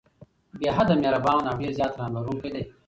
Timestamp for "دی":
2.53-2.63